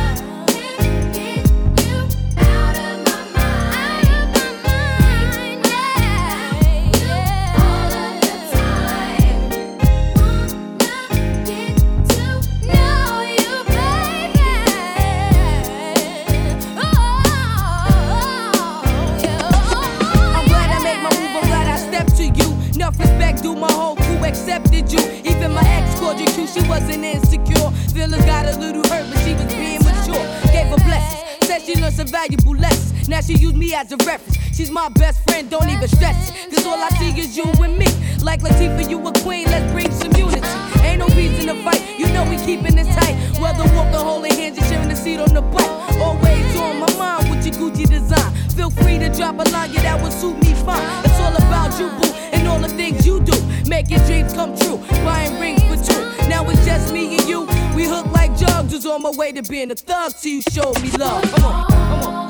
[33.25, 34.37] She used me as a reference.
[34.53, 36.53] She's my best friend, don't even stress it.
[36.53, 37.87] Cause all I see is you and me.
[38.21, 40.45] Like Latifah, you a queen, let's bring some unity.
[40.83, 43.15] Ain't no reason to fight, you know we keeping this tight.
[43.39, 45.71] Whether walking, holding hands, and sharing the seat on the bike.
[46.01, 48.33] Always on my mind with your Gucci design.
[48.49, 50.83] Feel free to drop a line, yeah, that would suit me fine.
[51.05, 53.33] It's all about you, boo, and all the things you do.
[53.69, 56.27] Making dreams come true, buying rings for two.
[56.27, 57.47] Now it's just me and you.
[57.73, 60.81] We hook like jugs, was on my way to being a thug till you showed
[60.81, 61.23] me love.
[61.31, 62.22] Come on, come on.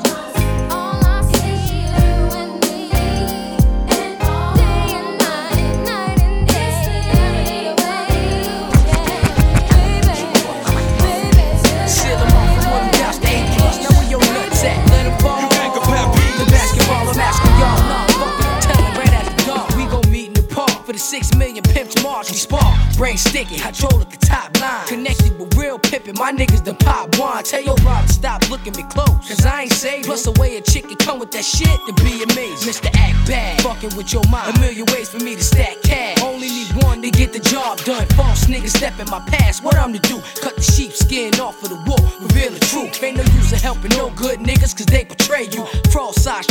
[21.14, 22.30] Six million pimps March.
[22.30, 24.86] We spark, brain sticky, hydraulic the top line.
[24.86, 27.42] Connected with real pimpin', my niggas the pop one.
[27.44, 30.04] Tell your brother stop looking me close, cause I ain't saved.
[30.04, 32.68] Plus the way a chicken come with that shit to be amazed.
[32.68, 32.90] Mr.
[32.94, 34.54] Act Bad, fucking with your mind.
[34.54, 36.20] A million ways for me to stack cash.
[36.20, 38.06] Only need one to get the job done.
[38.08, 39.64] False niggas step in my past.
[39.64, 40.20] What I'm to do?
[40.42, 43.02] Cut the sheepskin off of the wolf, reveal the truth.
[43.02, 45.64] Ain't no use of helping no good niggas, cause they betray you.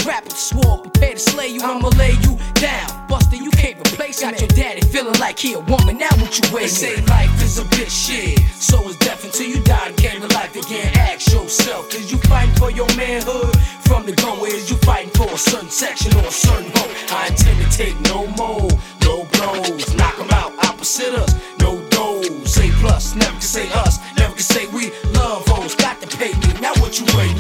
[0.04, 1.62] Strap with the sword, prepare to slay you.
[1.62, 3.08] I'ma lay you down.
[3.08, 5.98] Buster, you can't replace Got your daddy feeling like a woman.
[5.98, 6.62] Now what you waiting?
[6.62, 8.40] They say life is a bitch shit.
[8.56, 10.98] So is death until you die and came to life again.
[10.98, 13.54] Ask yourself, is you fighting for your manhood?
[13.84, 16.92] From the gun, where is you fighting for a certain section or a certain hope?
[17.12, 18.70] I intend to take no more,
[19.04, 19.94] no blows.
[19.96, 22.30] Knock 'em out, opposite us, no dose.
[22.50, 24.92] Say plus, never can say us, never can say we.
[25.12, 26.62] Love hoes, got to pay me.
[26.62, 27.38] Now what you waiting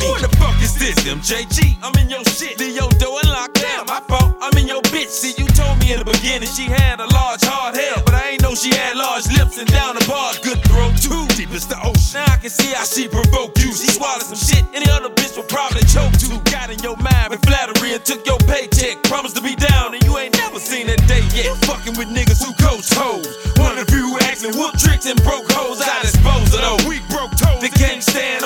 [0.83, 0.99] this?
[1.07, 2.59] MJG, I'm in your shit.
[2.59, 3.87] Leo door and locked down.
[3.87, 5.07] My fault, I'm in your bitch.
[5.07, 8.35] See, you told me in the beginning she had a large hard head, but I
[8.35, 10.39] ain't know she had large lips and down the bars.
[10.39, 12.19] Good throat, too deep as the ocean.
[12.19, 13.71] Now I can see how she provoked you.
[13.71, 16.41] She swallowed some shit any other bitch would probably choke to.
[16.51, 19.01] Got in your mind with flattery and took your paycheck.
[19.03, 21.45] Promised to be down and you ain't never seen that day yet.
[21.45, 23.29] You fucking with niggas who coach hoes.
[23.57, 25.81] One of you who asking whoop tricks and broke hoes.
[25.81, 26.85] I dispose of those.
[26.85, 27.61] We broke toes.
[27.61, 28.42] They can't stand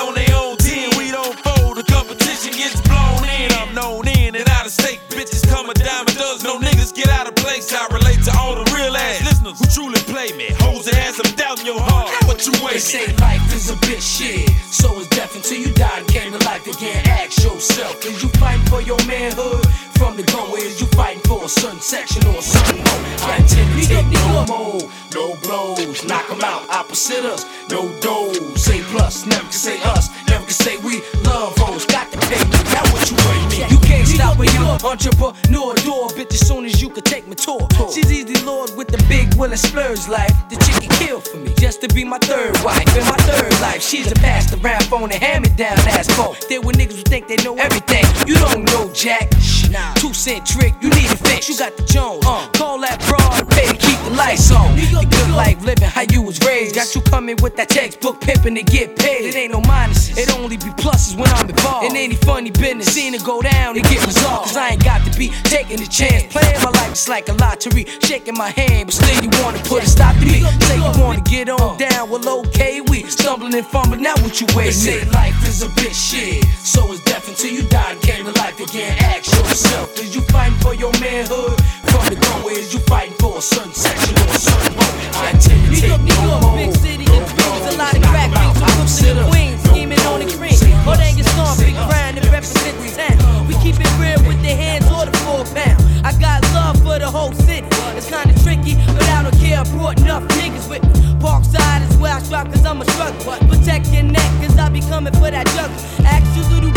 [12.88, 14.48] say life is a bitch shit.
[14.72, 17.06] So is death until you die and came to life again.
[17.06, 19.66] Ask yourself, is you fighting for your manhood?
[19.98, 23.04] From the where is you fighting for a certain section or a certain home?
[23.28, 24.80] I intend to take no more,
[25.12, 26.04] no blows.
[26.04, 28.38] Knock 'em out, opposite us, no dose.
[28.56, 31.02] Say plus, never can say us, never can say we.
[31.28, 32.40] Love hoes, got to pay.
[32.72, 33.58] Now what you waiting me?
[33.74, 37.26] You can't stop a young entrepreneur no door, bitch, as soon as you could take
[37.26, 37.66] my tour.
[37.92, 40.32] She's easy lord with the big will and splurge life.
[40.48, 42.86] The chicken kill for me, just to be my third wife.
[42.96, 46.44] In my third life, she's a passed around phone and hand me down asphalt.
[46.48, 48.04] There were niggas who think they know everything.
[48.26, 49.30] You don't know Jack.
[49.70, 49.94] Nah.
[49.94, 51.48] Two cent trick, you need a fix.
[51.48, 52.24] You got the Jones.
[52.26, 53.77] Uh, call that broad pay
[54.08, 54.74] the lights on.
[54.76, 56.74] The good life living, how you was raised.
[56.74, 59.26] Got you coming with that textbook pimping to get paid.
[59.26, 60.16] It ain't no minuses.
[60.18, 61.86] It only be pluses when I'm involved.
[61.86, 64.48] In any funny business, seen it go down and get resolved.
[64.48, 66.32] Cause I ain't got to be taking a chance.
[66.32, 67.84] Playing my life is like a lottery.
[68.02, 70.40] Shaking my hand, but still you wanna put a stop to me.
[70.42, 74.02] Say you wanna get on down, well okay, we stumbling and fumbling.
[74.02, 74.64] Now what you waiting?
[74.64, 76.44] They say life is a bitch shit.
[76.64, 78.96] So it's death until you die came to life again.
[79.00, 81.58] Ask yourself, is you fighting for your manhood?
[81.90, 84.96] From the where is you fighting for a certain section or a certain home?
[85.20, 86.56] I intend to take no more.
[86.56, 90.28] Big city dreams, a lot of crack beats from Brooklyn to Queens, scheming on the
[90.36, 90.56] cream.
[90.88, 93.46] Or they get storm, big grind and represent the town.
[93.46, 95.80] We keep it real with the hands or the four pound.
[96.04, 97.66] I got love for the whole city.
[97.96, 99.60] It's kinda tricky, but I don't care.
[99.60, 100.92] I brought enough niggas with me.
[101.18, 103.36] Parkside is where I strike, cause I'm a struggle.
[103.48, 105.76] Protect your neck, cause I be coming for that juggle.
[106.06, 106.72] Ask you, little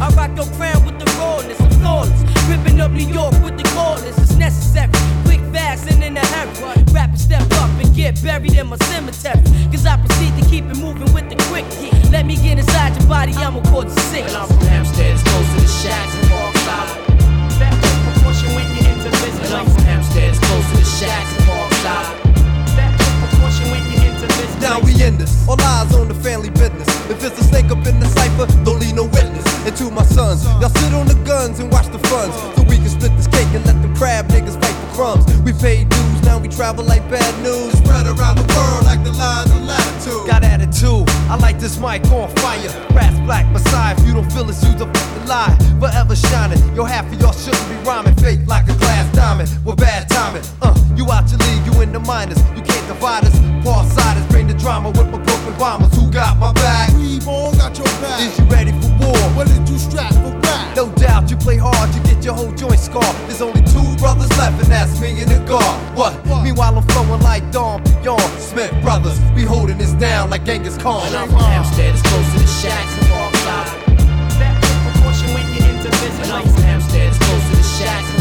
[0.00, 2.20] I rock your crown with the rawness, I'm flawless.
[2.48, 4.90] Ripping up New York with the cordless, it's necessary.
[5.24, 6.82] Quick, fast, and in a hurry.
[6.92, 9.42] Rapid step up and get buried in my cemetery.
[9.70, 11.94] Cause I proceed to keep it moving with the quick kick.
[12.10, 14.24] Let me get inside your body, I'ma cause a sick.
[14.34, 16.90] I'm from Hempstead, it's close to the shacks and Parkside.
[17.58, 17.74] That
[18.12, 19.52] proportion when you into business.
[19.52, 22.14] I'm from Hempstead, it's close to the shacks and Parkside.
[22.76, 22.92] That
[23.30, 24.60] proportion when you into business.
[24.60, 26.88] Now we in this, all eyes on the family business.
[27.08, 29.13] If it's a snake up in the cipher, don't leave no witness
[29.66, 30.44] and to my sons.
[30.60, 32.36] Y'all sit on the guns and watch the funds.
[32.56, 35.24] So we can split this cake and let them crab niggas fight for crumbs.
[35.40, 37.72] We paid dues, now we travel like bad news.
[37.78, 40.26] Spread around the world like the line of latitude.
[40.28, 42.68] Got attitude, I like this mic on fire.
[42.92, 45.56] Rats black messiah, if you don't feel it, you the fucking lie.
[45.80, 48.14] Forever shining, your half of y'all shouldn't be rhyming.
[48.16, 50.42] Fake like a glass diamond, with bad timing.
[50.60, 52.38] Uh, you out your league, you in the minors.
[52.56, 53.36] You can't divide us.
[53.64, 55.94] Paul Siders, bring the drama with my broken bombers.
[55.96, 56.92] Who got my back?
[56.92, 57.18] We
[57.56, 58.20] got your back.
[58.20, 58.73] Is you ready
[59.36, 60.72] willing to strive for pride.
[60.76, 63.14] No doubt you play hard to get your whole joint scarred.
[63.26, 65.96] There's only two brothers left, and that's me and the guard.
[65.96, 66.14] What?
[66.26, 66.42] what?
[66.42, 68.38] Meanwhile, I'm flowing like Dom Perignon.
[68.38, 71.06] Smith Brothers, we holding this down like Genghis Khan.
[71.06, 73.70] And I'm from Amsterdam, close to the shacks of all sides.
[74.38, 74.54] That
[74.92, 76.28] proportion when you enter business.
[76.28, 78.13] And I'm from Amsterdam, close to the shacks.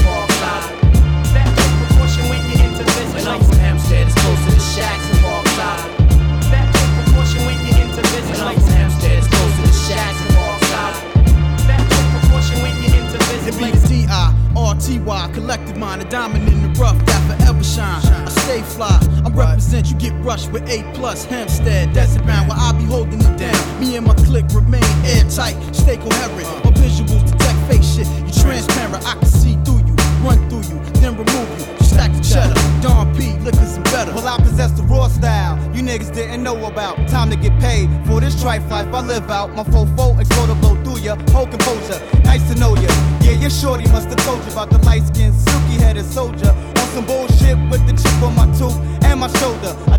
[14.74, 18.01] D-I-R-T-Y, collective mind, a diamond in the rough that forever shine.
[18.05, 22.57] I stay fly, I represent you, get rushed with A plus Hempstead, that's bound where
[22.57, 23.80] I be holding it down.
[23.80, 26.45] Me and my clique remain airtight, stay coherent.
[26.45, 26.61] Uh.
[26.65, 29.95] My visuals detect fake shit, you transparent, I can see through you,
[30.26, 31.65] run through you, then remove you.
[31.78, 34.11] You stack the cheddar, Don P, liquors and better.
[34.13, 36.95] Well, I possess the raw style you niggas didn't know about.
[37.09, 39.53] Time to get paid for this trife life I live out.
[39.55, 41.15] My fofo explode blow through ya.
[41.32, 41.99] Whole composure,
[43.54, 46.49] shorty must have told you about the light skinned, silky headed soldier.
[46.49, 49.92] On some bullshit with the chip on my tooth and my shoulder.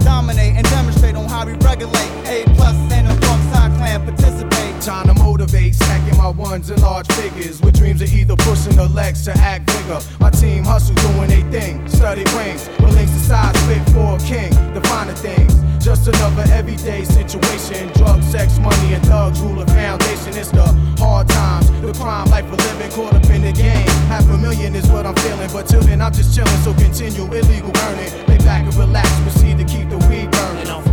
[6.25, 7.61] My ones in large figures.
[7.61, 10.01] With dreams of either pushing the legs to act bigger.
[10.21, 11.87] My team hustle doing they thing.
[11.87, 14.51] Study rings, with links to size fit for a king.
[14.73, 15.53] The finer things,
[15.85, 17.93] just another everyday situation.
[17.93, 20.33] Drugs, sex, money, and thugs rule the foundation.
[20.41, 20.65] It's the
[20.97, 23.89] hard times, the crime life we're living, caught up in the game.
[24.09, 26.61] Half a million is what I'm feeling, but till then I'm just chilling.
[26.65, 28.11] So continue illegal earning.
[28.29, 30.84] Lay back and relax, proceed to keep the weed burning.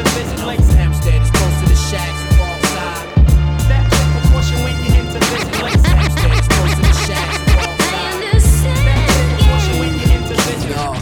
[0.00, 0.40] When you enter business.
[0.40, 3.06] And Hempstead, as close to the shacks and Parkside.
[3.68, 5.44] That proportion when you enter business.
[5.44, 7.48] And I'm from Hempstead, as close to the shacks and.
[8.86, 9.00] That
[9.38, 10.06] proportion when you
[10.48, 11.00] business.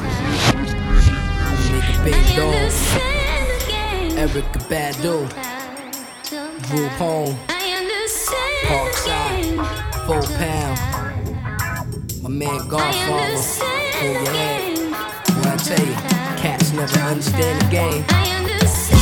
[1.71, 2.71] Nigga Big Dog,
[4.19, 5.17] Erykah Badu,
[6.69, 7.35] Group Home,
[8.67, 9.47] Parkside,
[10.07, 10.77] Full Pound,
[12.23, 13.39] my man Godfather,
[13.95, 14.59] hold your head.
[15.47, 15.95] I tell you,
[16.37, 18.05] cats never understand the game.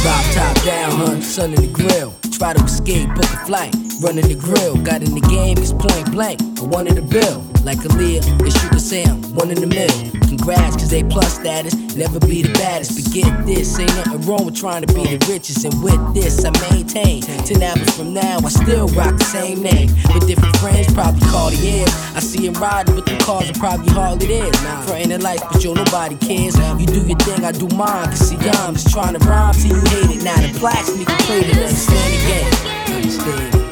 [0.06, 2.14] Drop top down, hun, sun in the grill.
[2.30, 4.76] Try to escape, book a flight, running the grill.
[4.82, 6.40] Got in the game, it's point blank.
[6.58, 7.44] I wanted a bill.
[7.64, 9.98] Like Aaliyah, shoot the Sam, one in the middle.
[10.28, 12.94] Congrats, cause A plus status, never be the baddest.
[12.94, 15.64] But get this, ain't nothing wrong with trying to be the richest.
[15.64, 17.22] And with this, I maintain.
[17.22, 19.90] Ten hours from now, I still rock the same name.
[20.14, 21.86] With different friends, probably Cartier.
[22.14, 24.56] I see him riding, with the cars are probably Harley theirs.
[24.86, 26.54] Frontin' in life, but yo, nobody cares.
[26.78, 28.06] You do your thing, I do mine.
[28.14, 30.22] Cause see, I'm just trying to rhyme till you hate it.
[30.22, 30.90] Now the blacks
[31.26, 32.94] play to understand the game.
[32.94, 33.65] Understand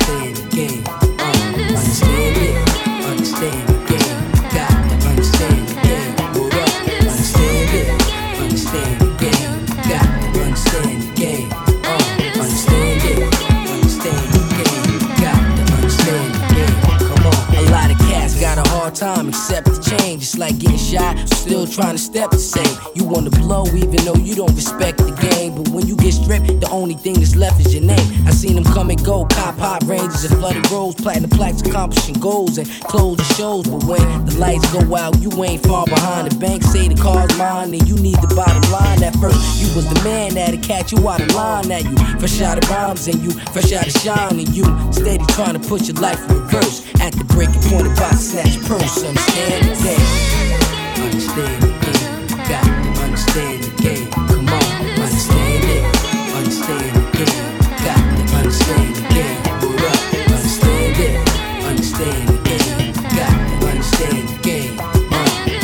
[0.00, 0.84] understand the game.
[0.86, 3.04] Uh, understand it.
[3.06, 3.67] Understand
[18.98, 20.22] time accept the change.
[20.22, 22.66] It's like getting shot, still trying to step the same.
[22.96, 25.54] You wanna blow even though you don't respect the game.
[25.54, 28.26] But when you get stripped, the only thing that's left is your name.
[28.26, 32.16] I seen them come and go, cop hot ranges and flooded roads, platinum plaques accomplishing
[32.16, 33.68] goals and close the shows.
[33.68, 36.30] But when the lights go out, you ain't far behind.
[36.32, 39.02] The bank say the car's mine, and you need the bottom line.
[39.04, 41.68] At first, you was the man that'd catch you out of line.
[41.68, 45.24] Now you fresh out of rhymes and you fresh out of shine and you steady
[45.38, 46.82] trying to put your life in reverse.
[47.00, 48.87] At the breaking point, about snatch purse.
[48.88, 50.00] Understand the game.
[51.04, 52.24] Understand the game.
[52.48, 54.08] Got to understand the game.
[54.10, 54.64] Come on,
[54.96, 57.36] understand the game.
[57.84, 59.36] Got to understand the game.
[60.24, 61.20] Understand it.
[61.68, 62.96] Understand the game.
[63.12, 64.80] Got to understand the game.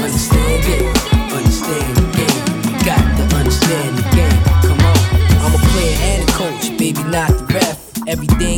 [0.05, 0.85] Understand it.
[1.33, 2.45] Understand the game.
[2.85, 4.41] Got to understand the game.
[4.68, 5.01] Come on,
[5.41, 7.81] I'm a player and a coach, baby, not the ref.
[8.07, 8.53] Everything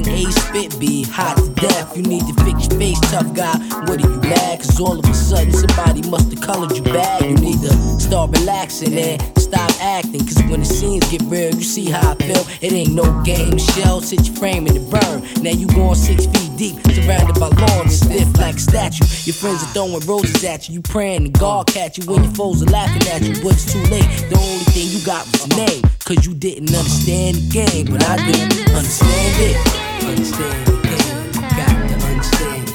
[0.56, 1.96] spit be hot to death.
[1.96, 3.56] You need to fix your face, tough guy.
[3.86, 4.58] What are you mad?
[4.58, 7.24] Cause all of a sudden somebody must have colored you bad.
[7.24, 10.20] You need to start relaxing and stop acting.
[10.20, 12.44] Cause when the scenes get real, you see how I feel.
[12.60, 15.42] It ain't no game, shell, sit your frame in the burn.
[15.42, 19.04] Now you going six feet deep, surrounded by lawns stiff like a statue.
[19.24, 20.76] Your friends are throwing roses at you.
[20.76, 23.34] You praying to God catch you when your foes are laughing at you.
[23.42, 24.08] But it's too late.
[24.30, 25.82] The only thing you got was name.
[26.04, 29.85] Cause you didn't understand the game, but I do understand it.
[30.06, 31.32] Understand the game.
[31.32, 32.65] Got to understand